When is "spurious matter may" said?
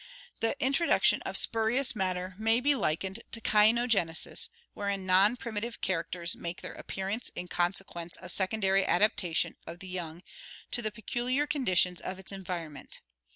1.37-2.59